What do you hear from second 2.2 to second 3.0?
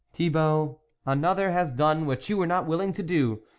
you were not willing